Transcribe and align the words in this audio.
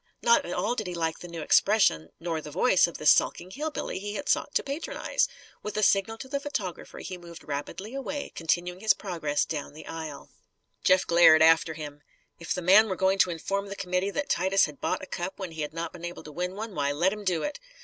Not 0.23 0.47
at 0.47 0.51
all 0.53 0.73
did 0.73 0.87
he 0.87 0.95
like 0.95 1.19
the 1.19 1.27
new 1.27 1.43
expression, 1.43 2.09
nor 2.19 2.41
the 2.41 2.49
voice, 2.49 2.87
of 2.87 2.97
this 2.97 3.11
sulking 3.11 3.51
hill 3.51 3.69
billy 3.69 3.99
he 3.99 4.15
had 4.15 4.27
sought 4.27 4.55
to 4.55 4.63
patronise. 4.63 5.27
With 5.61 5.77
a 5.77 5.83
signal 5.83 6.17
to 6.17 6.27
the 6.27 6.39
photographer 6.39 6.97
he 7.01 7.19
moved 7.19 7.43
rapidly 7.47 7.93
away, 7.93 8.31
continuing 8.33 8.79
his 8.79 8.95
progress 8.95 9.45
down 9.45 9.73
the 9.73 9.85
aisle. 9.85 10.31
Jeff 10.83 11.05
glared 11.05 11.43
after 11.43 11.75
him. 11.75 12.01
If 12.39 12.51
the 12.51 12.63
man 12.63 12.89
were 12.89 12.95
going 12.95 13.19
to 13.19 13.29
inform 13.29 13.67
the 13.67 13.75
committee 13.75 14.09
that 14.09 14.27
Titus 14.27 14.65
had 14.65 14.81
bought 14.81 15.03
a 15.03 15.05
cup 15.05 15.37
when 15.37 15.51
he 15.51 15.61
had 15.61 15.71
not 15.71 15.93
been 15.93 16.03
able 16.03 16.23
to 16.23 16.31
win 16.31 16.55
one, 16.55 16.73
why, 16.73 16.91
let 16.91 17.13
him 17.13 17.23
do 17.23 17.43
it! 17.43 17.59